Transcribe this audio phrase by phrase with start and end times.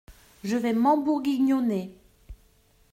[0.43, 1.95] Je vais m’embourguignonner.